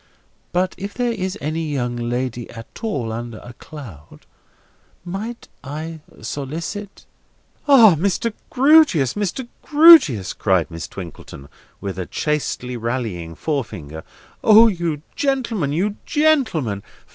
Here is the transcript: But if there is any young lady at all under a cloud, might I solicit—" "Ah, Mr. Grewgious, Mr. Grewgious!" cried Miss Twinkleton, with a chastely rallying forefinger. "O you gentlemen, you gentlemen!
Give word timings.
But 0.51 0.73
if 0.79 0.95
there 0.95 1.11
is 1.11 1.37
any 1.41 1.67
young 1.71 1.95
lady 1.95 2.49
at 2.49 2.65
all 2.81 3.11
under 3.13 3.37
a 3.43 3.53
cloud, 3.53 4.25
might 5.05 5.47
I 5.63 5.99
solicit—" 6.19 7.05
"Ah, 7.67 7.93
Mr. 7.99 8.33
Grewgious, 8.49 9.13
Mr. 9.13 9.47
Grewgious!" 9.61 10.33
cried 10.33 10.71
Miss 10.71 10.87
Twinkleton, 10.87 11.49
with 11.79 11.99
a 11.99 12.07
chastely 12.07 12.75
rallying 12.75 13.35
forefinger. 13.35 14.03
"O 14.43 14.67
you 14.67 15.03
gentlemen, 15.15 15.71
you 15.71 15.97
gentlemen! 16.07 16.81